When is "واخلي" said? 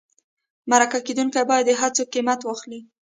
2.43-2.79